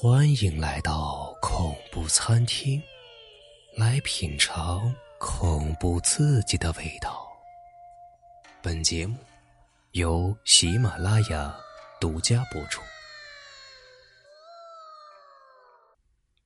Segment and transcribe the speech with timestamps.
[0.00, 2.80] 欢迎来到恐怖餐厅，
[3.76, 7.26] 来品尝恐怖刺激的味道。
[8.62, 9.18] 本节目
[9.90, 11.52] 由喜马拉雅
[12.00, 12.80] 独家播出。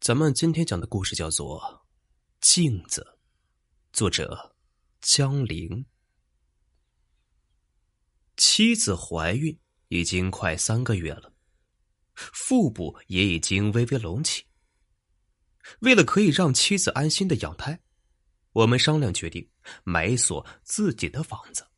[0.01, 1.61] 咱们今天讲的故事叫做
[2.41, 3.03] 《镜子》，
[3.93, 4.57] 作者
[5.03, 5.85] 江玲。
[8.39, 11.32] 妻子怀孕已经快三个月了。
[12.15, 14.45] 腹部也已经微微隆起。
[15.81, 17.81] 为了可以让妻子安心的养胎，
[18.53, 19.49] 我们商量决定
[19.85, 21.69] 买一所自己的房子。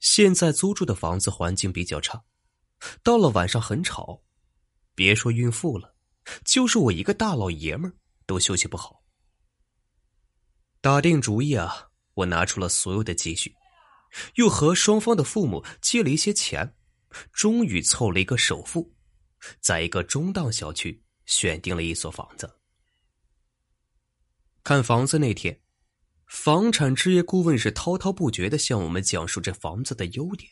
[0.00, 2.24] 现在租住的房子环境比较差，
[3.02, 4.22] 到了晚上很吵，
[4.94, 5.96] 别说孕妇了，
[6.44, 9.04] 就是我一个大老爷们儿都休息不好。
[10.80, 13.54] 打定主意啊，我拿出了所有的积蓄，
[14.36, 16.74] 又和双方的父母借了一些钱，
[17.32, 18.95] 终于凑了一个首付。
[19.60, 22.58] 在一个中档小区选定了一所房子。
[24.62, 25.60] 看房子那天，
[26.26, 30.50] 房产置业顾问是滔滔不绝的向我们讲述这房子的优点。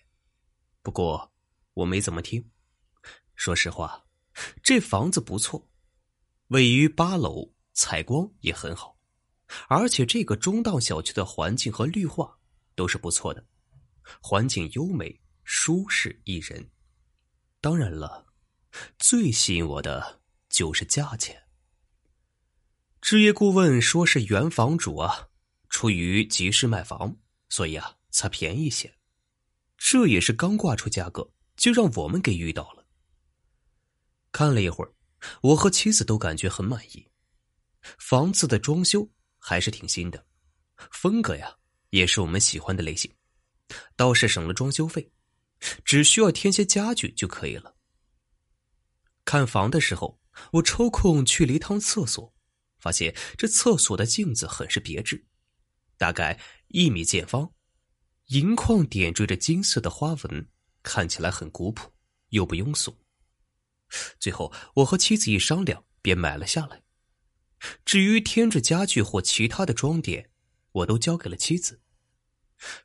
[0.83, 1.33] 不过
[1.73, 2.51] 我没怎么听。
[3.35, 4.07] 说实话，
[4.63, 5.69] 这房子不错，
[6.49, 8.97] 位于八楼，采光也很好，
[9.69, 12.39] 而且这个中档小区的环境和绿化
[12.77, 13.45] 都是不错的，
[14.23, 16.71] 环境优美、舒适宜人。
[17.61, 18.25] 当然了。
[18.99, 21.43] 最吸引我的就是价钱。
[23.01, 25.29] 置业顾问说是原房主啊，
[25.69, 27.17] 出于急事卖房，
[27.49, 28.95] 所以啊才便宜些。
[29.77, 32.87] 这也是刚挂出价格，就让我们给遇到了。
[34.33, 34.93] 看了一会儿，
[35.43, 37.07] 我和妻子都感觉很满意。
[37.99, 39.07] 房子的装修
[39.39, 40.25] 还是挺新的，
[40.91, 41.55] 风格呀
[41.91, 43.15] 也是我们喜欢的类型，
[43.95, 45.13] 倒是省了装修费，
[45.85, 47.74] 只需要添些家具就可以了。
[49.25, 50.21] 看房的时候，
[50.53, 52.35] 我抽空去了一趟厕所，
[52.79, 55.27] 发现这厕所的镜子很是别致，
[55.97, 57.53] 大概一米见方，
[58.27, 60.49] 银框点缀着金色的花纹，
[60.83, 61.93] 看起来很古朴
[62.31, 62.99] 又不庸俗。
[64.19, 66.83] 最后，我和妻子一商量，便买了下来。
[67.85, 70.31] 至于添置家具或其他的装点，
[70.73, 71.81] 我都交给了妻子，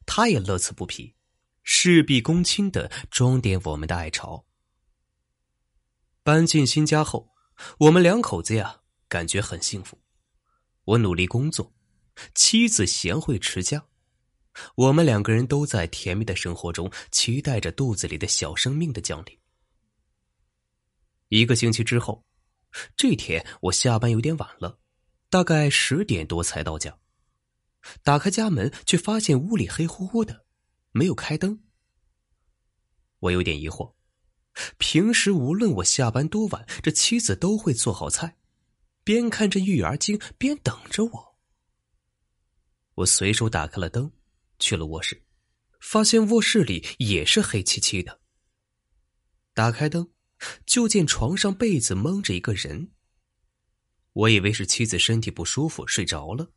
[0.06, 1.16] 她也乐此不疲，
[1.63, 4.45] 事必躬亲的装点我们的爱巢。
[6.29, 7.28] 搬进新家后，
[7.79, 10.00] 我们两口子呀，感觉很幸福。
[10.84, 11.73] 我努力工作，
[12.35, 13.84] 妻子贤惠持家，
[14.75, 19.35] 我们两个人都在甜蜜的生活中，期待着肚子里的小生命的降临。
[21.29, 22.23] 一个星期之后，
[22.95, 24.78] 这天我下班有点晚了，
[25.31, 26.95] 大概十点多才到家。
[28.03, 30.45] 打开家门，却发现屋里黑乎乎的，
[30.91, 31.63] 没有开灯。
[33.18, 33.95] 我有点疑惑。
[34.77, 38.37] 平时无论我下班多晚，这妻子都会做好菜，
[39.03, 41.37] 边看着育儿经边等着我。
[42.95, 44.11] 我随手打开了灯，
[44.57, 45.23] 去了卧室，
[45.79, 48.19] 发现卧室里也是黑漆漆的。
[49.53, 50.11] 打开灯，
[50.65, 52.91] 就见床上被子蒙着一个人。
[54.13, 56.51] 我以为是妻子身体不舒服睡着了，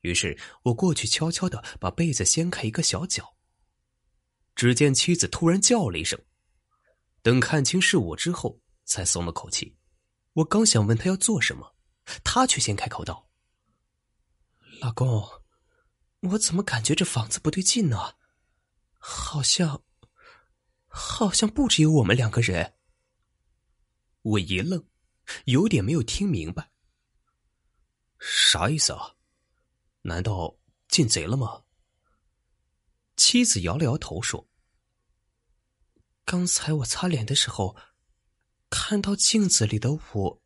[0.00, 3.36] 于是我过去悄悄的把被子掀开一个小角。
[4.56, 6.20] 只见妻子突然叫了一声。
[7.24, 9.78] 等看清是我之后，才松了口气。
[10.34, 11.74] 我刚想问他要做什么，
[12.22, 13.30] 他却先开口道
[14.78, 15.26] ：“老公，
[16.20, 18.16] 我怎么感觉这房子不对劲呢？
[18.98, 19.82] 好像，
[20.86, 22.74] 好像不只有我们两个人。”
[24.20, 24.86] 我一愣，
[25.46, 26.72] 有点没有听明白。
[28.18, 29.14] 啥意思啊？
[30.02, 30.58] 难道
[30.88, 31.62] 进贼了吗？
[33.16, 34.46] 妻子摇了摇头说。
[36.24, 37.76] 刚才我擦脸的时候，
[38.70, 40.42] 看到镜子里的我，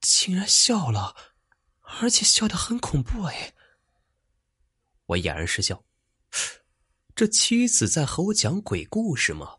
[0.00, 1.14] 竟然笑了，
[1.80, 3.54] 而且笑得很恐怖哎！
[5.06, 5.84] 我哑然失笑，
[7.14, 9.58] 这妻子在和我讲鬼故事吗？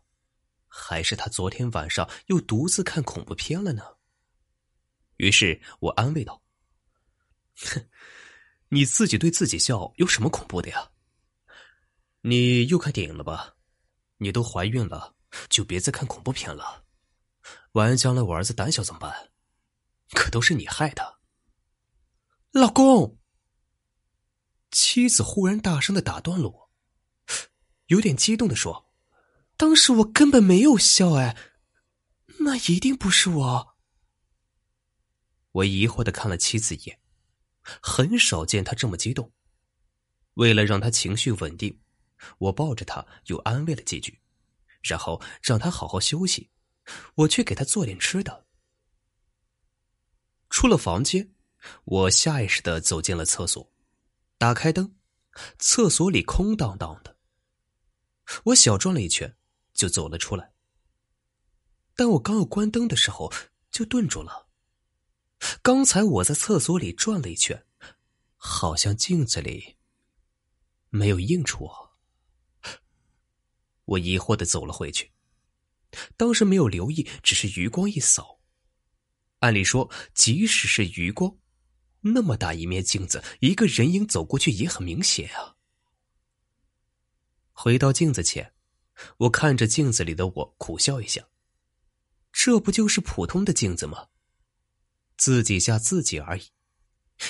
[0.66, 3.82] 还是他昨天晚上又独自看恐怖片了呢？
[5.16, 6.42] 于是我安慰道
[7.56, 7.88] ：“哼，
[8.68, 10.90] 你自己对自己笑有什么恐怖的呀？
[12.22, 13.56] 你又看电影了吧？
[14.18, 15.14] 你都怀孕了。”
[15.48, 16.84] 就别再看恐怖片了，
[17.72, 19.30] 万一将来我儿子胆小怎么办？
[20.12, 21.18] 可都是你害的，
[22.52, 23.18] 老公。
[24.70, 26.70] 妻子忽然大声的打断了我，
[27.86, 28.90] 有点激动的说
[29.56, 31.36] ：“当时我根本没有笑，哎，
[32.40, 33.76] 那一定不是我。”
[35.52, 37.00] 我疑惑的看了妻子一眼，
[37.80, 39.32] 很少见她这么激动。
[40.34, 41.80] 为了让她情绪稳定，
[42.38, 44.20] 我抱着她又安慰了几句。
[44.86, 46.50] 然后让他好好休息，
[47.14, 48.46] 我去给他做点吃的，
[50.50, 51.34] 出了房间，
[51.84, 53.72] 我下意识的走进了厕所，
[54.38, 54.96] 打开灯，
[55.58, 57.16] 厕所里空荡荡的。
[58.44, 59.36] 我小转了一圈，
[59.72, 60.52] 就走了出来。
[61.94, 63.32] 但我刚要关灯的时候，
[63.70, 64.48] 就顿住了。
[65.62, 67.66] 刚才我在厕所里转了一圈，
[68.36, 69.76] 好像镜子里
[70.90, 71.85] 没有映出我。
[73.86, 75.10] 我疑惑的走了回去，
[76.16, 78.38] 当时没有留意，只是余光一扫。
[79.40, 81.36] 按理说，即使是余光，
[82.00, 85.56] 那么大一面镜子，一个人影走过去也很明显啊。
[87.52, 88.52] 回到镜子前，
[89.18, 91.28] 我看着镜子里的我，苦笑一下。
[92.32, 94.08] 这不就是普通的镜子吗？
[95.16, 96.42] 自己吓自己而已。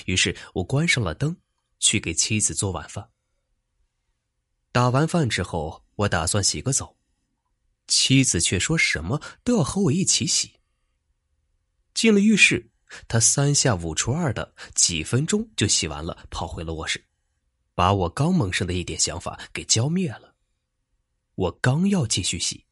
[0.06, 1.36] 于是我关上了灯，
[1.78, 3.10] 去给妻子做晚饭。
[4.72, 6.96] 打完饭之后，我打算洗个澡，
[7.88, 10.60] 妻子却说什么都要和我一起洗。
[11.92, 12.70] 进了浴室，
[13.08, 17.04] 他三下五除二的几分钟就洗完了，跑回了卧室。
[17.74, 20.34] 把我刚萌生的一点想法给浇灭了。
[21.34, 22.64] 我刚要继续洗，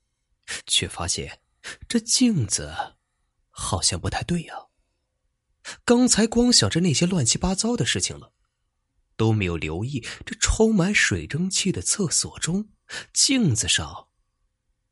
[0.66, 1.40] 却发现
[1.86, 2.74] 这镜子
[3.50, 4.54] 好像不太对呀。
[5.84, 8.32] 刚才光想着那些乱七八糟的事情了，
[9.16, 12.68] 都没有留意这充满水蒸气的厕所中，
[13.12, 14.08] 镜子上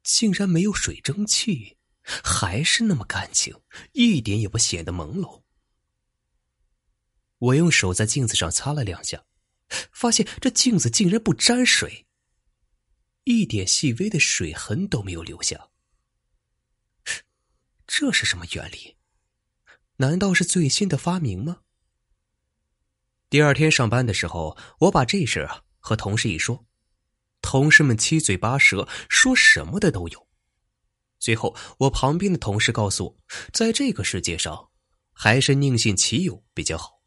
[0.02, 3.60] 竟然没有水蒸气，还是那么干净，
[3.92, 5.42] 一点也不显得朦胧。
[7.38, 9.24] 我用手在镜子上擦了两下。
[9.90, 12.06] 发现这镜子竟然不沾水，
[13.24, 15.70] 一点细微的水痕都没有留下。
[17.86, 18.98] 这是什么原理？
[19.96, 21.62] 难道是最新的发明吗？
[23.30, 26.66] 第二天上班的时候，我把这事啊和同事一说，
[27.42, 30.28] 同事们七嘴八舌，说什么的都有。
[31.18, 33.16] 最后，我旁边的同事告诉我，
[33.52, 34.70] 在这个世界上，
[35.12, 37.02] 还是宁信其有比较好。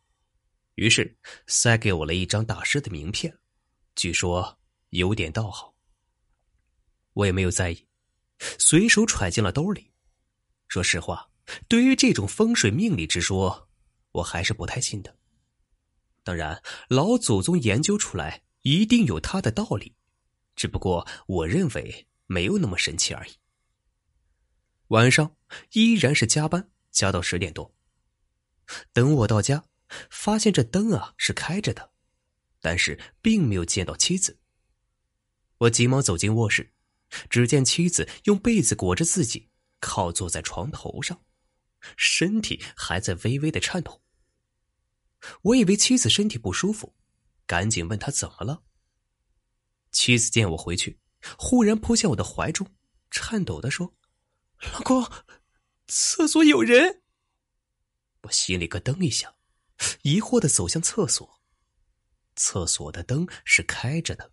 [0.75, 1.17] 于是
[1.47, 3.37] 塞给我了一张大师的名片，
[3.95, 4.59] 据说
[4.89, 5.73] 有点道行。
[7.13, 7.87] 我也没有在意，
[8.59, 9.91] 随手揣进了兜里。
[10.67, 11.29] 说实话，
[11.67, 13.69] 对于这种风水命理之说，
[14.11, 15.17] 我还是不太信的。
[16.23, 19.95] 当然，老祖宗研究出来一定有他的道理，
[20.55, 23.31] 只不过我认为没有那么神奇而已。
[24.87, 25.35] 晚上
[25.71, 27.75] 依然是加班，加到十点多。
[28.93, 29.65] 等我到家。
[30.09, 31.91] 发现这灯啊是开着的，
[32.59, 34.39] 但是并没有见到妻子。
[35.59, 36.73] 我急忙走进卧室，
[37.29, 41.23] 只见妻子用被子裹着自己，靠坐在床头上，
[41.95, 44.01] 身体还在微微的颤抖。
[45.43, 46.95] 我以为妻子身体不舒服，
[47.45, 48.63] 赶紧问她怎么了。
[49.95, 50.99] 妻子见我回去，
[51.37, 52.67] 忽然扑向我的怀中，
[53.09, 53.93] 颤抖的说
[54.73, 55.09] ：“老公，
[55.87, 57.01] 厕所有人。”
[58.23, 59.33] 我心里咯噔一下。
[60.03, 61.41] 疑惑的走向厕所，
[62.35, 64.31] 厕所的灯是开着的。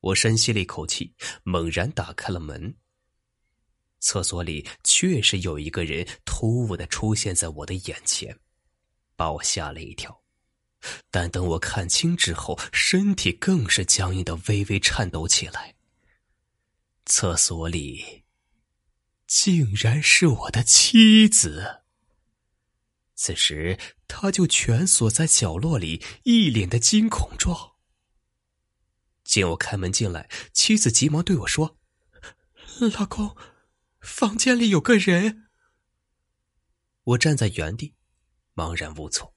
[0.00, 1.14] 我深吸了一口气，
[1.44, 2.76] 猛然打开了门。
[4.00, 8.38] 厕所里确实有一个人突兀的出现在我的眼前，
[9.16, 10.21] 把我吓了一跳。
[11.10, 15.74] 但等我看清之后，身体更是僵硬的微微颤抖起来。
[17.04, 18.24] 厕所里，
[19.26, 21.82] 竟然是我的妻子。
[23.14, 27.72] 此时，他就蜷缩在角落里，一脸的惊恐状。
[29.24, 31.78] 见我开门进来，妻子急忙对我说
[32.98, 33.36] ：“老公，
[34.00, 35.48] 房间里有个人。”
[37.04, 37.94] 我站在原地，
[38.54, 39.34] 茫然无措。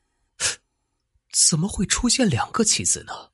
[1.36, 3.32] 怎么会出现两个妻子呢？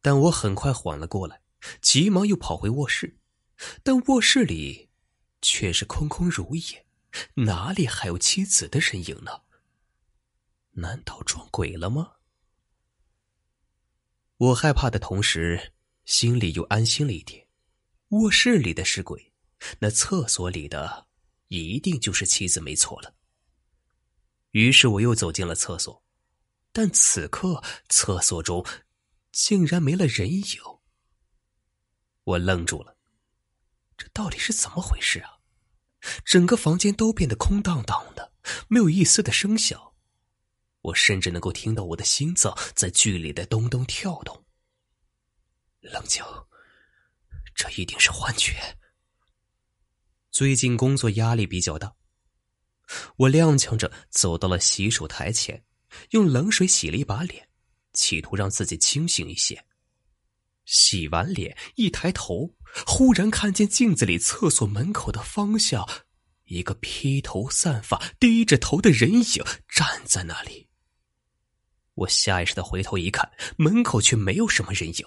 [0.00, 1.42] 但我很快缓了过来，
[1.82, 3.18] 急忙又跑回卧室，
[3.82, 4.88] 但卧室里
[5.42, 6.86] 却是空空如也。
[7.34, 9.42] 哪里还有妻子的身影呢？
[10.70, 12.14] 难道撞鬼了吗？
[14.38, 15.74] 我害怕的同时，
[16.06, 17.46] 心里又安心了一点。
[18.08, 19.34] 卧室里的是鬼，
[19.78, 21.06] 那厕所里的
[21.48, 23.14] 一定就是妻子，没错了。
[24.52, 26.02] 于是我又走进了厕所，
[26.72, 28.66] 但此刻厕所中
[29.30, 30.60] 竟然没了人影。
[32.24, 32.96] 我愣住了，
[33.96, 35.38] 这到底是怎么回事啊？
[36.24, 38.32] 整个房间都变得空荡荡的，
[38.68, 39.92] 没有一丝的声响。
[40.80, 44.44] 我甚至能够听到我的心脏在剧烈的咚咚跳动。
[45.80, 46.24] 冷静，
[47.54, 48.78] 这一定是幻觉。
[50.30, 51.94] 最近工作压力比较大，
[53.16, 55.64] 我踉跄着走到了洗手台前，
[56.10, 57.48] 用冷水洗了一把脸，
[57.92, 59.64] 企图让自己清醒一些。
[60.64, 62.54] 洗完脸，一抬头，
[62.86, 65.88] 忽然看见镜子里厕所门口的方向，
[66.44, 70.68] 一个披头散发、低着头的人影站在那里。
[71.94, 75.06] 我下意识的回头一看，门口却没有什么人影。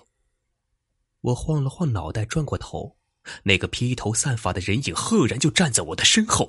[1.22, 2.98] 我晃了晃脑袋，转过头，
[3.44, 6.48] 那个披头散发的人影赫然就站在我的身后。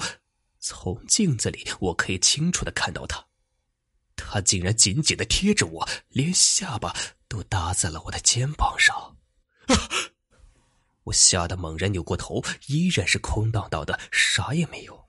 [0.58, 3.25] 从镜子里，我可以清楚的看到他，
[4.16, 6.96] 他竟然紧紧的贴着我，连下巴
[7.28, 9.16] 都搭在了我的肩膀上。
[11.04, 15.08] 我吓得猛然扭过头，依然是空荡荡的，啥也没有。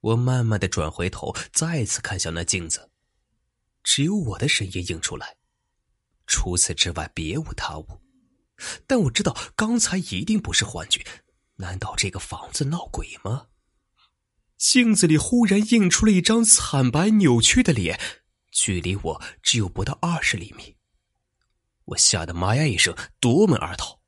[0.00, 2.90] 我慢慢的转回头，再次看向那镜子，
[3.82, 5.36] 只有我的身影映出来，
[6.26, 7.86] 除此之外别无他物。
[8.86, 11.04] 但我知道刚才一定不是幻觉，
[11.56, 13.46] 难道这个房子闹鬼吗？
[14.58, 17.98] 镜子里忽然映出了一张惨白扭曲的脸，
[18.50, 20.76] 距离我只有不到二十厘米。
[21.84, 24.00] 我吓得妈呀一声，夺门而逃。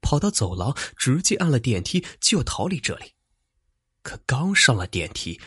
[0.00, 3.12] 跑到走廊，直接按了电梯，就要逃离这里。
[4.02, 5.40] 可刚上了电梯，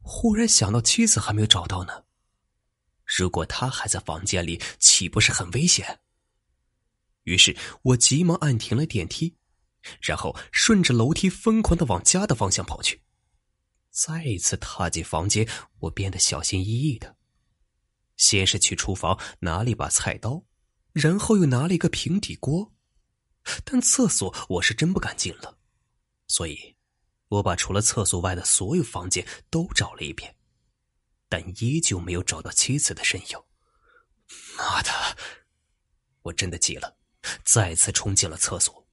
[0.00, 2.02] 忽然想到妻子还没有找到呢。
[3.06, 6.00] 如果他还在房间里，岂不是很危险？
[7.22, 9.36] 于是我急忙按停了电梯，
[10.00, 13.02] 然后顺着楼梯疯狂的往家的方向跑去。
[13.92, 15.46] 再一次踏进房间，
[15.80, 17.16] 我变得小心翼翼的。
[18.16, 20.44] 先是去厨房拿了一把菜刀，
[20.92, 22.72] 然后又拿了一个平底锅。
[23.64, 25.58] 但厕所我是真不敢进了，
[26.26, 26.76] 所以，
[27.28, 30.36] 我把除了厕所外的所有房间都找了一遍，
[31.28, 33.38] 但依旧没有找到妻子的身影。
[34.56, 34.90] 妈的！
[36.22, 36.96] 我真的急了，
[37.44, 38.88] 再次冲进了厕所，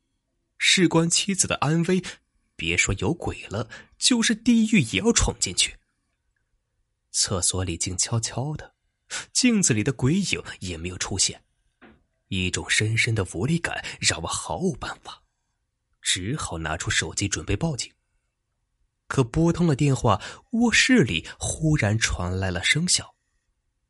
[0.57, 2.03] 事关妻子的安危，
[2.55, 5.77] 别说有鬼了，就是地狱也要闯进去。
[7.11, 8.73] 厕所里静悄悄的，
[9.31, 11.43] 镜子里的鬼影也没有出现。
[12.29, 15.23] 一种深深的无力感让我毫无办法，
[16.01, 17.91] 只好拿出手机准备报警。
[19.07, 23.07] 可拨通了电话，卧室里忽然传来了声响。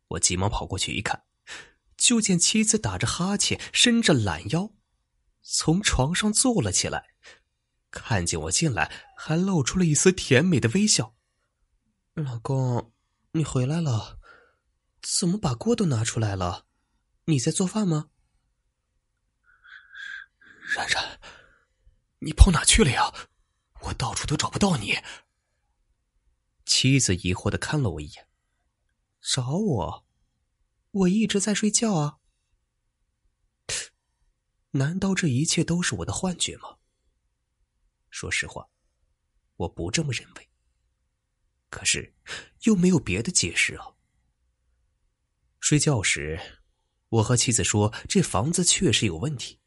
[0.08, 1.24] 我急忙跑过去一看，
[1.98, 4.72] 就见妻子打着哈欠，伸着懒腰，
[5.42, 7.09] 从床上坐了起来，
[7.91, 11.15] 看见我进来，还露出了一丝甜美的微笑。
[12.13, 12.93] 老公，
[13.31, 14.19] 你回来了，
[15.01, 16.65] 怎么把锅都拿出来了？
[17.25, 18.10] 你在做饭吗？
[20.75, 21.19] 然然，
[22.19, 23.13] 你跑哪去了呀？
[23.84, 24.98] 我到处都找不到你。
[26.65, 28.27] 妻子疑惑的看了我一眼，
[29.22, 30.05] 找我？
[30.91, 32.17] 我一直在睡觉啊。
[34.72, 36.78] 难道这一切都是我的幻觉吗？
[38.10, 38.68] 说实话，
[39.56, 40.50] 我不这么认为。
[41.70, 42.16] 可是，
[42.63, 43.86] 又没有别的解释啊。
[45.60, 46.39] 睡觉时，
[47.10, 49.60] 我和妻子说，这房子确实有问题。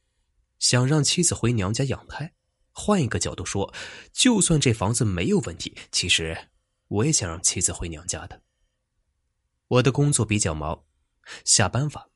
[0.59, 2.35] 想让妻子回娘家养胎，
[2.71, 3.75] 换一个角度说，
[4.13, 6.51] 就算这房子没有问题，其实
[6.87, 8.43] 我也想让妻子回娘家的。
[9.67, 10.85] 我的工作比较忙，
[11.45, 12.11] 下班晚，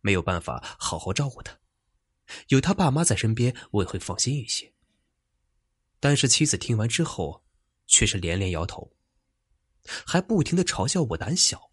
[0.00, 1.56] 没有办法好好照顾她，
[2.48, 4.73] 有他爸妈在身边，我也会放心一些。
[6.04, 7.42] 但是妻子听完之后，
[7.86, 8.94] 却是连连摇头，
[10.06, 11.72] 还不停的嘲笑我胆小。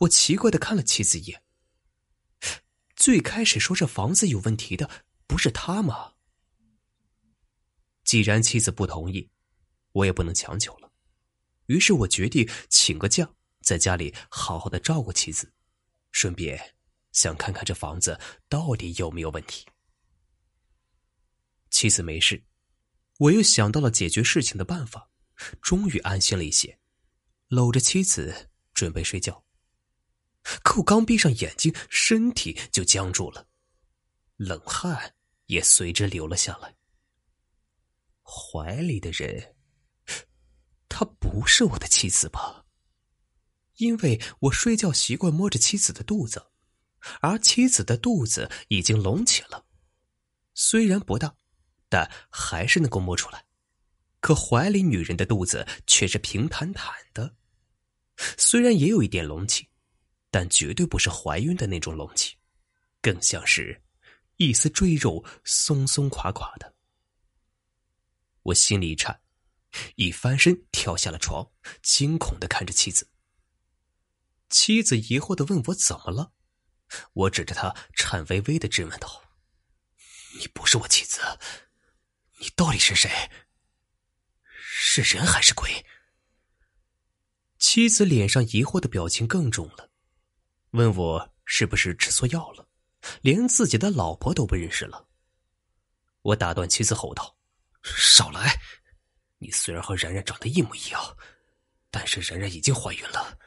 [0.00, 1.42] 我奇怪的看了妻子一眼。
[2.94, 6.12] 最开始说这房子有问题的不是他吗？
[8.04, 9.30] 既然妻子不同意，
[9.92, 10.92] 我也不能强求了。
[11.68, 13.26] 于是我决定请个假，
[13.62, 15.50] 在家里好好的照顾妻子，
[16.12, 16.74] 顺便
[17.12, 19.66] 想看看这房子到底有没有问题。
[21.70, 22.44] 妻子没事，
[23.18, 25.10] 我又想到了解决事情的办法，
[25.62, 26.78] 终于安心了一些，
[27.48, 29.44] 搂着妻子准备睡觉。
[30.62, 33.48] 可我刚闭上眼睛，身体就僵住了，
[34.36, 35.14] 冷汗
[35.46, 36.76] 也随之流了下来。
[38.22, 39.56] 怀里的人，
[40.88, 42.64] 她不是我的妻子吧？
[43.76, 46.46] 因为我睡觉习惯摸着妻子的肚子，
[47.20, 49.66] 而妻子的肚子已经隆起了，
[50.54, 51.36] 虽然不大，
[51.88, 53.44] 但还是能够摸出来。
[54.20, 57.36] 可怀里女人的肚子却是平坦坦的，
[58.36, 59.68] 虽然也有一点隆起。
[60.28, 62.36] 但绝对不是怀孕的那种隆起，
[63.00, 63.82] 更像是
[64.36, 66.74] 一丝赘肉松松垮垮的。
[68.42, 69.18] 我心里一颤，
[69.94, 71.48] 一翻身跳下了床，
[71.80, 73.08] 惊恐的看着妻子。
[74.50, 76.32] 妻子疑惑的问我怎么了，
[77.14, 79.22] 我指着他，颤巍巍的质问道
[80.38, 81.20] ：“你不是我妻子，
[82.38, 83.10] 你到底是谁？
[84.58, 85.84] 是人还是鬼？”
[87.58, 89.90] 妻子脸上疑惑的表情更重了。
[90.70, 92.68] 问我是不是吃错药了，
[93.22, 95.08] 连自己的老婆都不认识了。
[96.22, 97.38] 我打断妻子吼道
[97.82, 98.60] ：“少来！
[99.38, 101.16] 你虽然和然然长得一模一样，
[101.90, 103.38] 但是然然已经怀孕了，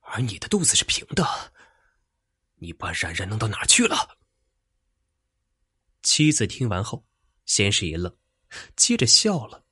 [0.00, 1.52] 而你的肚子是平的。
[2.56, 4.18] 你把然然弄到哪去了？
[6.02, 7.06] 妻子听完后，
[7.44, 8.16] 先是一愣，
[8.76, 9.64] 接着笑了，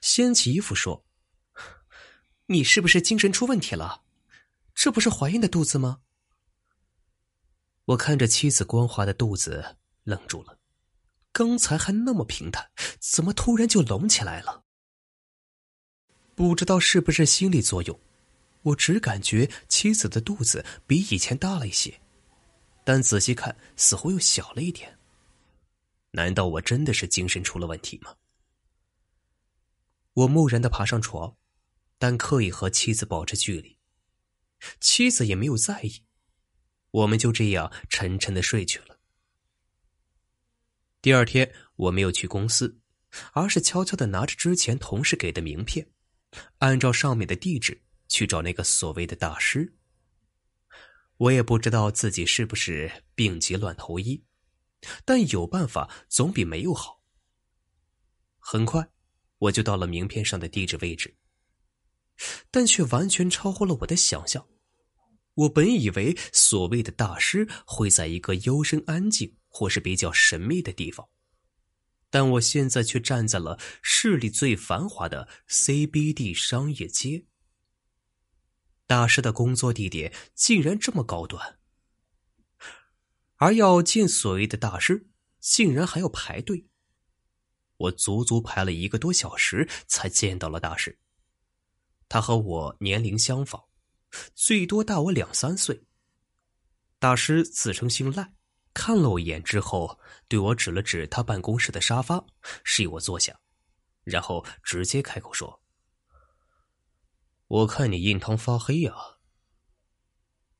[0.00, 1.04] 掀起衣服说
[2.46, 4.02] ：“你是不是精神出问题了？
[4.74, 6.00] 这不是怀孕的肚子吗？”
[7.86, 10.58] 我看着妻子光滑的肚子，愣住了。
[11.32, 14.64] 刚才还那么平坦，怎么突然就隆起来了？
[16.34, 18.00] 不知道是不是心理作用，
[18.62, 22.00] 我只感觉妻子的肚子比以前大了一些，
[22.84, 24.97] 但仔细看似乎又小了一点。
[26.12, 28.16] 难道我真的是精神出了问题吗？
[30.14, 31.36] 我木然的爬上床，
[31.98, 33.78] 但刻意和妻子保持距离，
[34.80, 36.04] 妻子也没有在意，
[36.90, 38.98] 我们就这样沉沉的睡去了。
[41.00, 42.80] 第二天，我没有去公司，
[43.32, 45.88] 而是悄悄的拿着之前同事给的名片。
[46.58, 49.76] 按照上面的地址去找那个所谓的大师。
[51.16, 54.22] 我也不知道自己是不是病急乱投医，
[55.04, 57.02] 但有办法总比没有好。
[58.38, 58.90] 很快，
[59.38, 61.16] 我就到了名片上的地址位置，
[62.50, 64.48] 但却完全超乎了我的想象。
[65.34, 71.08] 我本以为所谓的大师会在一个幽深安静或是比较神秘的地方。
[72.10, 77.26] 但我现在却站在了市里最繁华的 CBD 商业街。
[78.86, 81.57] 大师的工作地点竟然这么高端，
[83.38, 85.08] 而要见所谓的大师，
[85.40, 86.66] 竟然还要排队。
[87.76, 90.98] 我足足排了一个多小时才见到了大师。
[92.08, 93.64] 他和我年龄相仿，
[94.34, 95.84] 最多大我两三岁。
[96.98, 98.34] 大师自称姓赖。
[98.74, 102.24] 看了我一眼之后，对我指了指他办公室的沙发，
[102.62, 103.40] 示意我坐下，
[104.04, 105.62] 然后直接开口说
[107.48, 108.94] ：“我看你印堂发黑呀。”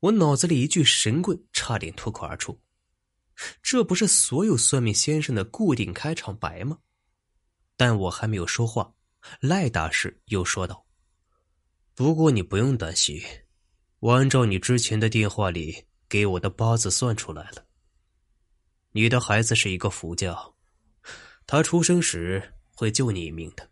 [0.00, 2.60] 我脑子里一句神棍差点脱口而出，
[3.62, 6.79] 这不是所有算命先生的固定开场白吗？
[7.77, 8.94] 但我还没有说话，
[9.40, 10.85] 赖大师又说道
[11.94, 13.22] ：“不过你不用担心，
[14.01, 17.64] 我按照你之前的电话里给我的八字算出来了。”
[18.92, 20.55] 你的孩子是一个福将，
[21.46, 23.70] 他出生时会救你一命的。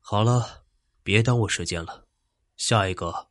[0.00, 0.64] 好了，
[1.02, 2.06] 别耽误时间了，
[2.56, 3.28] 下一个。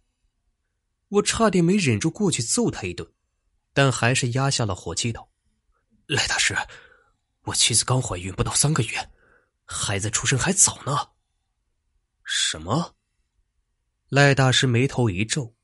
[1.10, 3.08] 我差点没忍住过去揍他一顿，
[3.74, 5.30] 但还是压下了火气道
[6.08, 6.56] ：“赖大师，
[7.44, 9.10] 我妻子刚怀孕不到三个月，
[9.66, 11.10] 孩子出生还早呢。”
[12.24, 12.96] 什么？
[14.10, 15.56] 赖大师眉头一皱，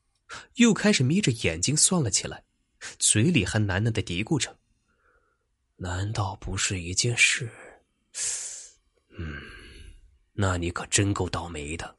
[0.56, 2.44] 又开始眯着眼睛算了起来，
[2.98, 4.58] 嘴里还喃喃的嘀咕着。
[5.76, 7.50] 难道不是一件事？
[9.18, 9.42] 嗯，
[10.34, 11.98] 那你可真够倒霉的。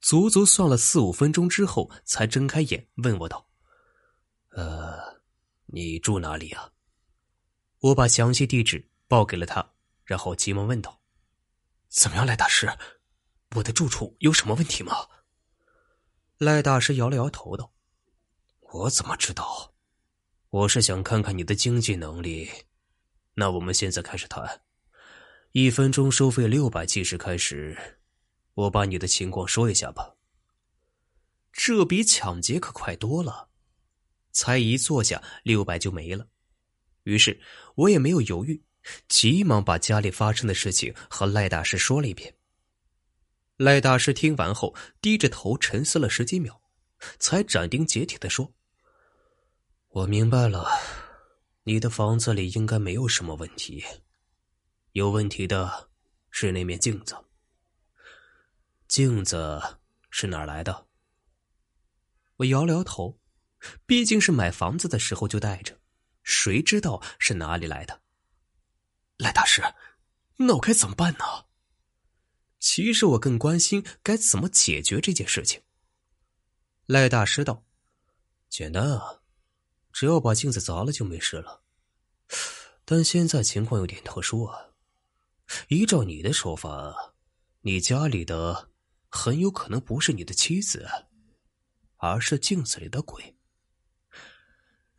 [0.00, 3.48] 足足算了四五分钟之后，才睁开眼，问我道
[4.52, 5.09] ：“呃，
[5.72, 6.70] 你住哪里啊？”
[7.80, 9.72] 我把详细地址报给了他，
[10.04, 11.00] 然后急忙问道
[11.88, 12.70] ：“怎么样，赖大师？
[13.56, 14.94] 我的住处有什么问题吗？”
[16.38, 17.72] 赖大师摇了摇头道
[18.72, 19.74] ：“我怎么知道？”
[20.50, 22.50] 我是想看看你的经济能力，
[23.34, 24.62] 那我们现在开始谈，
[25.52, 28.00] 一分钟收费六百，计时开始。
[28.54, 30.16] 我把你的情况说一下吧。
[31.52, 33.49] 这比抢劫可快多了，
[34.40, 36.26] 才一坐下，六百就没了。
[37.02, 37.38] 于是
[37.74, 38.62] 我也没有犹豫，
[39.06, 42.34] 急忙把家里发生的事情和赖大师说了一遍。
[43.58, 46.58] 赖大师听完后，低着头沉思了十几秒，
[47.18, 48.50] 才斩钉截铁的说。
[49.90, 50.66] 我明白了，
[51.64, 53.84] 你的房子里应该没有什么问题，
[54.92, 55.90] 有问题的
[56.30, 57.14] 是那面镜子。
[58.88, 59.60] 镜子
[60.08, 60.86] 是哪儿来的？
[62.36, 63.19] 我摇了摇头，
[63.86, 65.78] 毕竟是买房子的时候就带着，
[66.22, 68.02] 谁知道是哪里来的？
[69.18, 69.62] 赖大师，
[70.36, 71.24] 那我该怎么办呢？
[72.58, 75.62] 其实我更关心该怎么解决这件事情。
[76.86, 77.64] 赖大师道
[78.48, 79.16] ：“简单啊。”
[79.92, 81.64] 只要把镜子砸了就没事了，
[82.84, 84.68] 但现在情况有点特殊啊。
[85.66, 87.16] 依照你的说法，
[87.62, 88.70] 你家里的
[89.08, 90.88] 很有可能不是你的妻子，
[91.96, 93.36] 而是镜子里的鬼。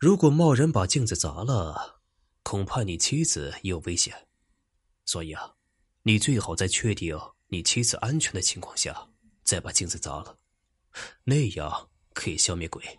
[0.02, 2.00] 如果贸然把镜子砸了，
[2.42, 4.26] 恐怕你妻子也有危险。
[5.04, 5.54] 所以啊，
[6.02, 9.08] 你最好在确定你妻子安全的情况下，
[9.44, 10.36] 再把镜子砸了，
[11.22, 12.98] 那样可以消灭鬼。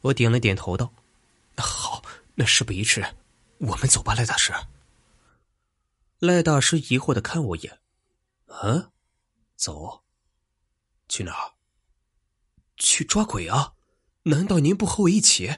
[0.00, 0.90] 我点了点头，道
[1.60, 2.02] ：“好，
[2.36, 3.04] 那事不宜迟，
[3.58, 4.50] 我们走吧，赖大师。”
[6.20, 7.80] 赖大师疑惑的看我一眼
[8.62, 8.90] ：“嗯，
[9.56, 10.04] 走，
[11.06, 11.52] 去哪儿？
[12.78, 13.73] 去抓鬼啊？
[14.24, 15.56] 难道您不和我一起？”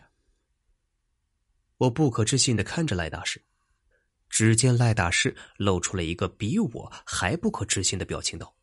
[1.78, 3.44] 我不可置信的看着赖大师，
[4.30, 8.56] 只见赖大师露出了一个比我还不可置信的表情，道：“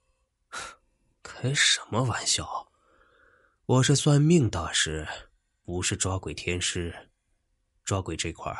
[1.21, 2.71] 开什么玩笑？
[3.65, 5.07] 我是算命大师，
[5.63, 7.11] 不是抓鬼天师。
[7.85, 8.51] 抓鬼这块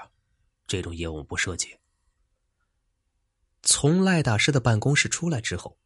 [0.67, 1.75] 这种业务不涉及。”
[3.63, 5.79] 从赖大师的办公室出来之后，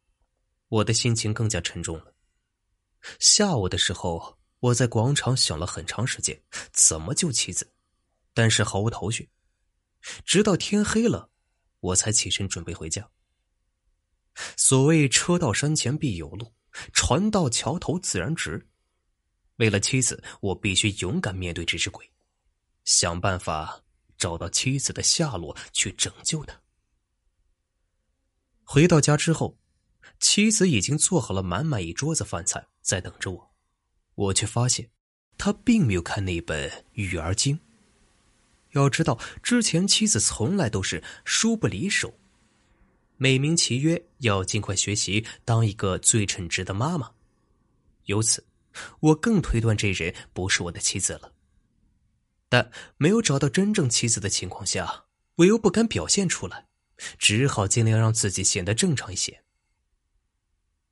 [0.68, 2.14] 我的心情更加沉重了。
[3.18, 6.42] 下午的时候，我在广场想了很长时间，
[6.72, 7.72] 怎么救妻子。
[8.34, 9.28] 但是毫无头绪，
[10.24, 11.30] 直到天黑了，
[11.80, 13.10] 我才起身准备回家。
[14.56, 16.54] 所谓“车到山前必有路，
[16.92, 18.68] 船到桥头自然直”，
[19.58, 22.08] 为了妻子，我必须勇敢面对这只鬼，
[22.84, 23.82] 想办法
[24.16, 26.60] 找到妻子的下落，去拯救她。
[28.62, 29.58] 回到家之后，
[30.20, 33.47] 妻子已经做好了满满一桌子饭菜在等着我，
[34.18, 34.90] 我却发现，
[35.36, 37.56] 他并没有看那本《育儿经》。
[38.72, 42.12] 要知道，之前妻子从来都是书不离手，
[43.16, 47.12] 美名其曰要尽快学习当一个最称职的妈妈。
[48.06, 48.44] 由此，
[49.00, 51.32] 我更推断这人不是我的妻子了。
[52.48, 55.04] 但没有找到真正妻子的情况下，
[55.36, 56.66] 我又不敢表现出来，
[57.18, 59.44] 只好尽量让自己显得正常一些。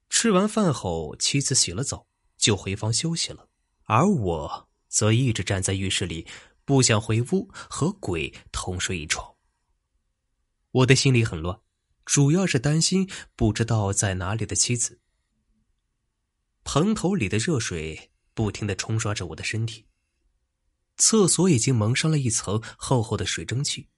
[0.08, 2.06] 吃完饭后，妻子洗了澡
[2.46, 3.48] 就回房休息了，
[3.86, 6.28] 而我则一直站在浴室里。
[6.64, 9.34] 不想回屋和鬼同睡一床。
[10.70, 11.60] 我的心里很乱，
[12.04, 15.00] 主要是担心不知道在哪里的妻子。
[16.62, 19.88] 盆头里的热水不停的冲刷着我的身体，
[20.96, 23.88] 厕所已经蒙上了一层厚厚的水蒸气。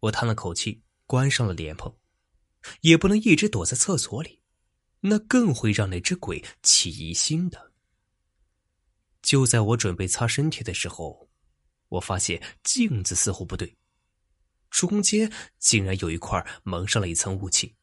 [0.00, 1.94] 我叹了口气，关上了莲蓬，
[2.80, 4.37] 也不能一直躲在厕所里，
[5.00, 7.72] 那更会让那只鬼起疑心的。
[9.22, 11.28] 就在我准备擦身体的时候。
[11.90, 13.74] 我发现镜子似乎不对，
[14.68, 17.74] 中间竟然有一块蒙上了一层雾气。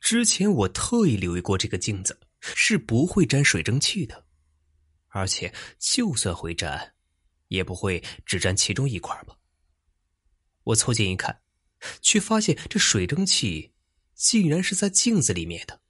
[0.00, 4.26] 之前我特意留意过，这个镜子是不会沾水蒸气的，
[5.06, 6.96] 而且就算会沾，
[7.46, 9.38] 也不会只沾其中一块吧。
[10.64, 11.42] 我凑近一看，
[12.02, 13.72] 却发现这水蒸气
[14.16, 15.80] 竟然是在镜子里面的。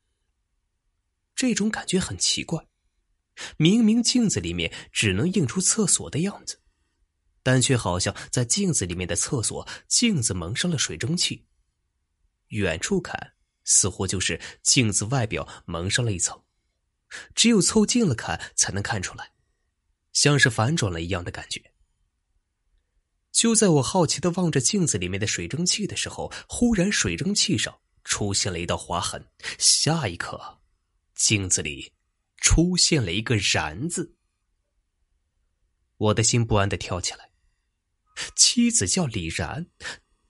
[1.41, 2.67] 这种感觉很奇怪，
[3.57, 6.61] 明明镜子里面只能映出厕所的样子。
[7.43, 11.47] 但却好像在镜子里面的厕所，镜子蒙上了水蒸气。
[12.49, 13.33] 远处看，
[13.65, 16.39] 似乎就是镜子外表蒙上了一层，
[17.35, 19.33] 只有凑近了看才能看出来，
[20.13, 21.73] 像是反转了一样的感觉。
[23.33, 29.27] 就在我好奇的望着镜子里面的水蒸气的时候，忽然水蒸气上出现了一道划痕，
[29.59, 30.60] 下一刻，
[31.21, 31.93] 镜子里
[32.39, 34.17] 出现了一个“然”字。
[35.99, 37.31] 我的心不安的跳起来。
[38.35, 39.71] 妻子叫李然，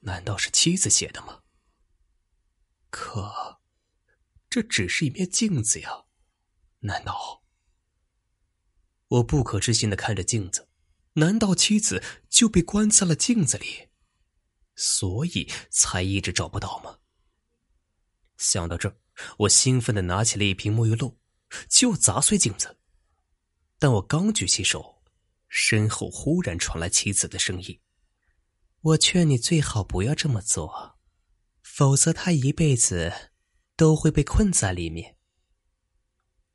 [0.00, 1.42] 难道是妻子写的吗？
[2.90, 3.60] 可，
[4.48, 6.06] 这只是一面镜子呀，
[6.80, 7.44] 难道？
[9.06, 10.68] 我不可置信的看着镜子，
[11.14, 13.90] 难道妻子就被关在了镜子里，
[14.74, 16.98] 所以才一直找不到吗？
[18.36, 18.99] 想到这儿，
[19.38, 21.18] 我兴奋的拿起了一瓶沐浴露，
[21.68, 22.78] 就砸碎镜子，
[23.78, 25.02] 但我刚举起手。
[25.52, 27.80] 身后忽然传来妻子的声音
[28.82, 30.96] ：“我劝你最好不要这么做，
[31.60, 33.32] 否则他一辈子
[33.74, 35.16] 都会被困在里面。”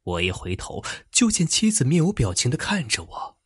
[0.04, 3.38] 我一回头，就见妻子面无表情的看着我。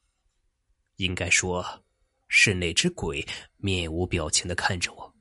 [0.97, 1.83] 应该说，
[2.27, 3.27] 是那只鬼
[3.57, 5.15] 面无表情的看着我。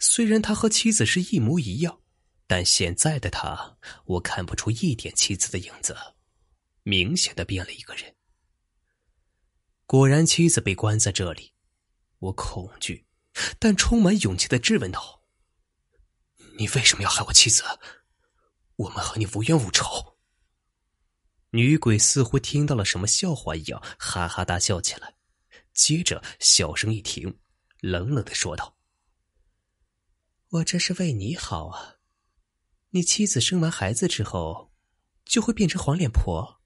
[0.00, 2.00] 虽然他和妻子是一模一样，
[2.46, 5.96] 但现在的他，我看不出一点妻子的影子，
[6.82, 8.14] 明显的变了一个人。
[9.84, 11.54] 果然，妻子被关在这里。
[12.18, 13.06] 我恐惧，
[13.58, 15.22] 但充满勇气的质问道
[16.58, 17.62] ：“你为什么要害我妻子？
[18.76, 20.16] 我们和你无冤无仇。”
[21.50, 25.14] 女鬼似乎听到了什么笑话一样，哈哈大笑起来，
[25.74, 27.38] 接着笑声一停，
[27.80, 28.76] 冷冷的说道
[30.48, 31.95] ：“我这是为你好啊！
[32.90, 34.72] 你妻子生完孩子之后，
[35.24, 36.60] 就会变成黄脸婆，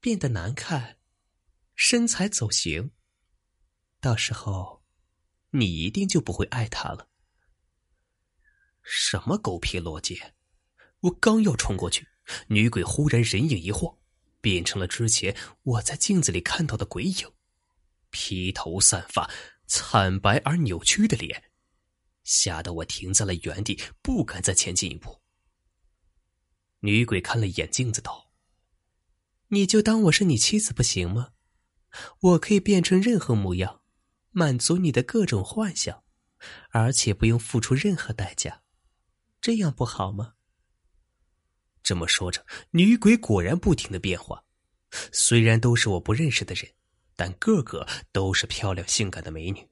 [0.00, 0.98] 变得难看。”
[1.82, 2.90] 身材走形，
[4.02, 4.82] 到时候
[5.52, 7.08] 你一定就不会爱她了。
[8.82, 10.20] 什么狗屁逻辑！
[11.00, 12.06] 我刚要冲过去，
[12.48, 13.96] 女鬼忽然人影一晃，
[14.42, 17.32] 变成了之前我在镜子里看到的鬼影，
[18.10, 19.30] 披头散发，
[19.66, 21.50] 惨白而扭曲的脸，
[22.24, 25.19] 吓得我停在了原地，不敢再前进一步。
[26.80, 28.30] 女鬼看了一眼镜子，道
[29.48, 31.32] ：“你就当我是你妻子不行吗？
[32.20, 33.82] 我可以变成任何模样，
[34.30, 36.02] 满足你的各种幻想，
[36.70, 38.62] 而且不用付出任何代价，
[39.40, 40.34] 这样不好吗？”
[41.82, 44.44] 这么说着，女鬼果然不停的变化，
[45.12, 46.72] 虽然都是我不认识的人，
[47.16, 49.68] 但个个都是漂亮性感的美女，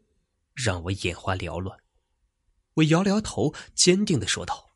[0.54, 1.78] 让我眼花缭乱。
[2.74, 4.70] 我摇了摇头，坚定的说道：“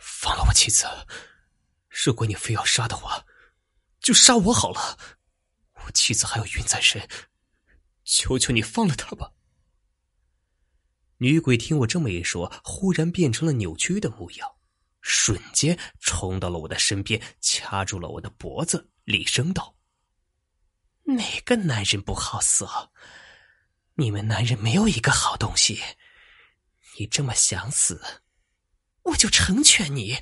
[0.00, 0.86] 放了我妻子！
[2.02, 3.24] 如果你非要杀的话，
[4.00, 4.98] 就杀我好了。
[5.86, 7.08] 我妻子还有孕在身，
[8.04, 9.32] 求求你放了她吧。”
[11.18, 14.56] 女鬼听我这么一说，忽然变成了扭曲的模样，
[15.00, 19.76] 瞬间冲到了我的身边，掐住了我的脖子，厉声道
[21.04, 22.90] ：“哪个男人不好色？
[23.94, 25.80] 你们男人没有一个好东西。”
[26.98, 28.22] 你这么想死，
[29.02, 30.16] 我就成全你。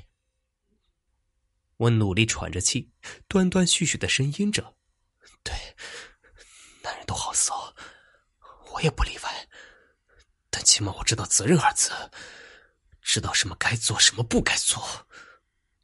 [1.83, 2.91] 我努力喘着气，
[3.27, 4.77] 断断续续的呻吟着。
[5.43, 5.53] 对，
[6.81, 7.75] 男人都好骚，
[8.71, 9.49] 我也不例外。
[10.49, 11.91] 但起码我知道“责任”二字，
[13.01, 14.81] 知道什么该做，什么不该做。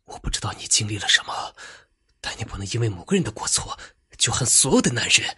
[0.06, 1.54] 我不知道你经历了什么，
[2.22, 3.78] 但你不能因为某个人的过错
[4.18, 5.38] 就恨所有的男人。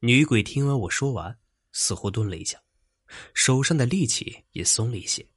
[0.00, 1.38] 女鬼听完我说完，
[1.70, 2.60] 似乎顿了一下。
[3.34, 5.28] 手上的力气也松了一些。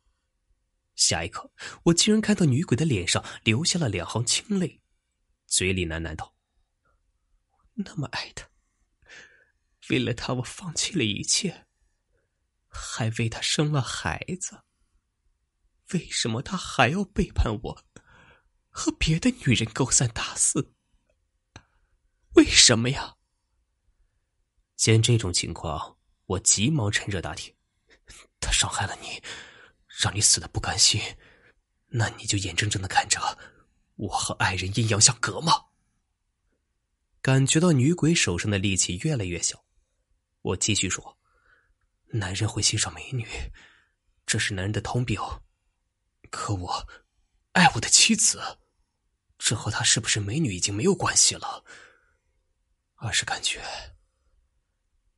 [0.97, 1.49] 下一刻，
[1.83, 4.81] 我竟然看到女鬼的脸上流下了两行清泪，
[5.45, 6.35] 嘴里喃喃道
[7.75, 8.49] ：“那么爱他，
[9.89, 11.67] 为了他我放弃了一切，
[12.67, 14.63] 还为他生了孩子。
[15.93, 17.85] 为什么他还要背叛我，
[18.69, 20.73] 和别的女人勾三搭四？
[22.33, 23.17] 为什么呀？”
[24.75, 27.55] 见这种情况，我急忙趁热打铁。
[28.39, 29.21] 他伤害了你，
[29.99, 31.01] 让你死的不甘心，
[31.87, 33.19] 那你就眼睁睁的看着
[33.95, 35.53] 我和爱人阴阳相隔吗？
[37.19, 39.65] 感觉到女鬼手上的力气越来越小，
[40.41, 41.17] 我继续说
[42.13, 43.27] ：“男人会欣赏美女，
[44.25, 45.19] 这是男人的通病。
[46.29, 46.87] 可我
[47.53, 48.59] 爱我的妻子，
[49.39, 51.65] 这和她是不是美女已经没有关系了，
[52.97, 53.63] 而是感觉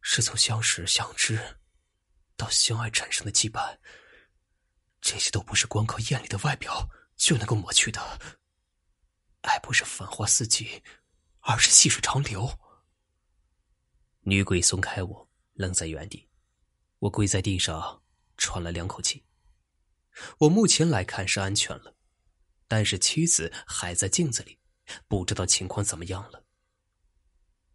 [0.02, 1.58] 是从相识相知。”
[2.38, 3.78] 到相爱产生的羁绊，
[5.02, 8.02] 这些都不是光靠艳丽的外表就能够抹去的。
[9.42, 10.68] 爱不是繁花似锦，
[11.40, 12.50] 而是细水长流。
[14.22, 16.30] 女鬼松开我，愣在原地。
[17.00, 18.04] 我跪在地上，
[18.38, 19.26] 喘了两口气。
[20.40, 21.96] 我目前来看是安全了，
[22.68, 24.60] 但是妻子还在镜子里，
[25.08, 26.44] 不知道情况怎么样了。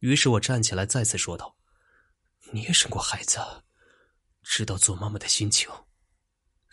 [0.01, 1.57] 于是我站起来，再次说道
[2.53, 3.39] ：“你也生过孩子。”
[4.45, 5.71] 知道做妈妈的心情，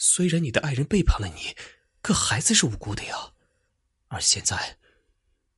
[0.03, 1.55] 虽然你的爱人背叛了你，
[2.01, 3.33] 可孩子是无辜的呀。
[4.07, 4.79] 而现在，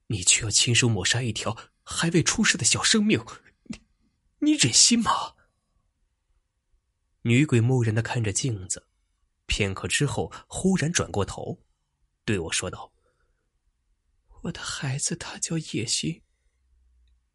[0.07, 3.23] 你却要亲手抹杀一条还未出世的小生命，
[3.63, 3.81] 你
[4.39, 5.35] 你忍心吗？
[7.21, 8.89] 女鬼木然的看着镜子，
[9.45, 11.63] 片刻之后，忽然转过头，
[12.25, 12.91] 对我说道
[14.43, 16.21] ：“我的孩子，他叫叶心。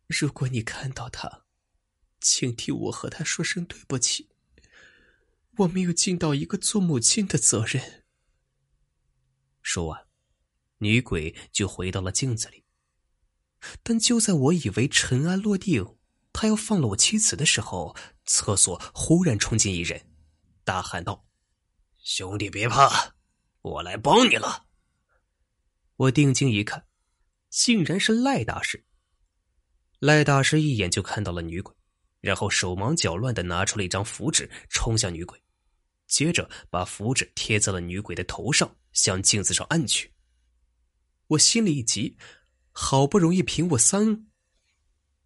[0.08, 1.46] 如果你看到他，
[2.20, 4.28] 请替我和他说声对不起。”
[5.58, 8.04] 我没有尽到一个做母亲的责任。
[9.62, 10.06] 说完，
[10.78, 12.64] 女鬼就回到了镜子里。
[13.82, 15.98] 但就在我以为尘埃落定，
[16.32, 20.08] 他要放了我妻子的时候，厕所忽然冲进一人，
[20.62, 21.26] 大喊道
[21.98, 23.16] ：“兄弟，别怕，
[23.62, 24.66] 我来帮你了。”
[25.96, 26.86] 我定睛一看，
[27.50, 28.84] 竟然是赖大师。
[29.98, 31.74] 赖大师一眼就看到了女鬼，
[32.20, 35.42] 然后手忙脚乱的拿出了一张符纸，冲向女鬼。
[36.08, 40.12] 接着把符纸贴在了女鬼的头上，向镜子上按去。
[41.28, 42.16] 我心里一急，
[42.72, 44.26] 好不容易凭我三，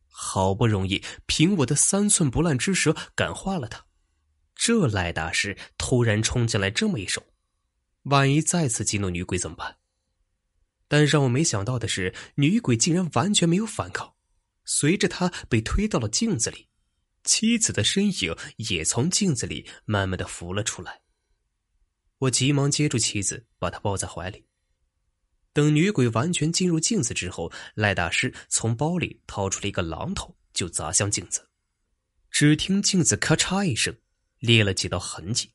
[0.08, 3.86] 好不容易凭我的三寸不烂之舌感化了他，
[4.56, 7.24] 这赖大师突然冲进来这么一手，
[8.02, 9.78] 万一再次激怒女鬼怎么办？
[10.88, 14.14] 但让我没想到的是，女鬼竟然完全没有反抗，
[14.64, 16.68] 随着他被推到了镜子里。
[17.24, 21.00] 妻子的身影也从镜子里慢慢的浮了出来。
[22.18, 24.46] 我急忙接住妻子，把她抱在怀里。
[25.52, 31.46] 等女鬼完全进入镜子之后，赖大师从包里掏出了一个榔头，就砸向镜子。
[32.30, 33.94] 只听镜子咔嚓一声，
[34.38, 35.52] 裂了几道痕迹，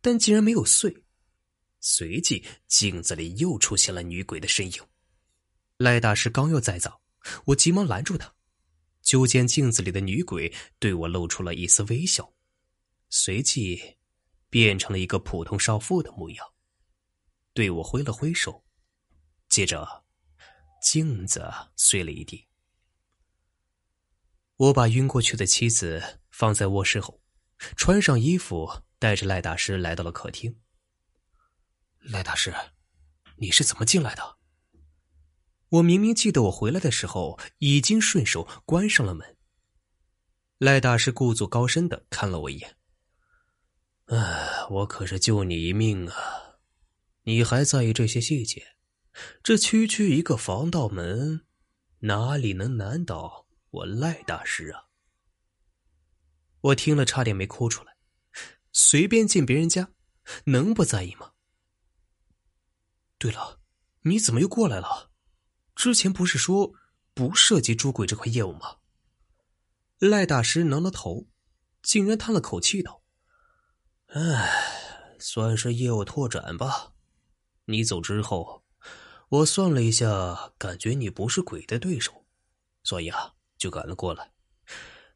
[0.00, 1.04] 但竟然没有碎。
[1.80, 4.82] 随即，镜子里又出现了女鬼的身影。
[5.78, 7.00] 赖大师刚要再砸，
[7.46, 8.34] 我急忙拦住他。
[9.02, 12.32] 就见镜子里的女鬼对我露出了一丝微笑，
[13.10, 13.98] 随即
[14.48, 16.52] 变成了一个普通少妇的模样，
[17.52, 18.64] 对我挥了挥手，
[19.48, 20.04] 接着
[20.80, 22.48] 镜子碎了一地。
[24.56, 27.20] 我把晕过去的妻子放在卧室后，
[27.76, 30.60] 穿上衣服，带着赖大师来到了客厅。
[31.98, 32.54] 赖大师，
[33.36, 34.38] 你是怎么进来的？
[35.72, 39.38] 我明明记得我回来的时候已经顺手关上了门。
[40.58, 42.76] 赖大师故作高深的看了我一眼。
[44.06, 46.58] 哎，我可是救你一命啊！
[47.22, 48.76] 你还在意这些细节？
[49.42, 51.46] 这区区一个防盗门，
[52.00, 54.88] 哪里能难倒我赖大师啊？
[56.60, 57.96] 我听了差点没哭出来。
[58.72, 59.88] 随便进别人家，
[60.44, 61.32] 能不在意吗？
[63.16, 63.60] 对了，
[64.02, 65.11] 你怎么又过来了？
[65.82, 66.72] 之前不是说
[67.12, 68.76] 不涉及捉鬼这块业务吗？
[69.98, 71.26] 赖大师挠挠头，
[71.82, 73.02] 竟然叹了口气道
[74.14, 76.92] ：“唉，算是业务拓展吧。
[77.64, 78.62] 你走之后，
[79.28, 82.24] 我算了一下，感觉你不是鬼的对手，
[82.84, 84.30] 所以啊，就赶了过来。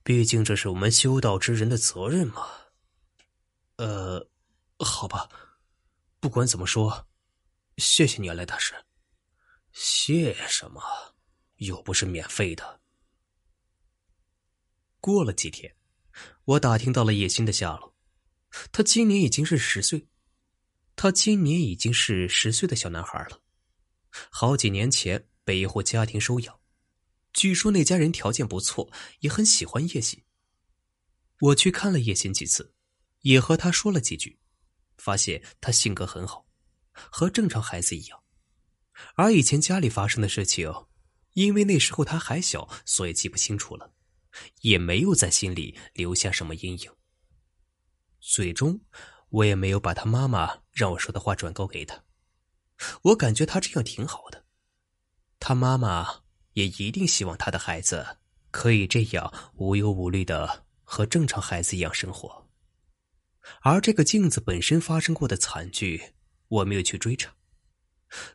[0.03, 2.45] 毕竟这是我们修道之人的责任嘛。
[3.77, 4.29] 呃，
[4.81, 5.29] 好吧，
[6.19, 7.07] 不管怎么说，
[7.77, 8.75] 谢谢你啊，赖大师。
[9.79, 10.81] 谢什么？
[11.57, 12.81] 又不是免费的。”
[15.01, 15.77] 过了几天，
[16.47, 17.95] 我打听到了叶欣的下落。
[18.73, 20.09] 他今年已经是十岁，
[20.97, 23.43] 他今年已经是十岁的小男孩了。
[24.31, 26.59] 好几年前被一户家庭收养，
[27.35, 30.25] 据说那家人条件不错，也很喜欢叶欣。
[31.41, 32.75] 我去看了叶欣几次，
[33.21, 34.39] 也和他说了几句，
[34.97, 36.47] 发现他性格很好，
[36.93, 38.23] 和正常孩子一样。
[39.15, 40.73] 而以前家里发生的事情，
[41.35, 43.93] 因为那时候他还小，所以记不清楚了。
[44.61, 46.93] 也没有在心里留下什么阴影。
[48.21, 48.81] 最终，
[49.31, 52.05] 我也没有把他妈妈让我说的话转告给他。
[53.03, 54.45] 我感觉他这样挺好的，
[55.41, 58.19] 他妈妈也一定希望他的孩子
[58.51, 62.47] 可以这样无忧无虑的和正常孩子一样生活。
[63.63, 66.13] 而这个镜子本身发生过的惨剧，
[66.49, 67.35] 我没有去追查，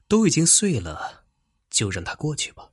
[0.07, 1.25] 都已经碎了，
[1.69, 2.71] 就让它过去吧。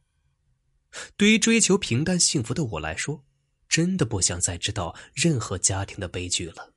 [1.16, 3.24] 对于追求平淡幸福的我来说，
[3.68, 6.74] 真的不想再知道任何家庭的悲剧了。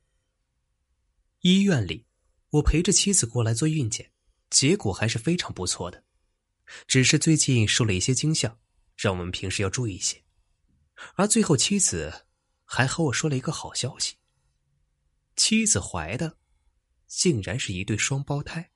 [1.40, 2.06] 医院里，
[2.50, 4.12] 我陪着妻子过来做孕检，
[4.50, 6.04] 结果还是非常不错的，
[6.86, 8.58] 只是最近受了一些惊吓，
[8.96, 10.22] 让我们平时要注意一些。
[11.14, 12.26] 而最后，妻子
[12.64, 14.16] 还和我说了一个好消息：
[15.34, 16.36] 妻子怀的，
[17.06, 18.71] 竟然是一对双胞胎。